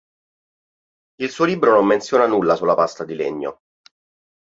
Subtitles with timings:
[1.19, 3.59] Il suo libro non menziona nulla sulla pasta di legno.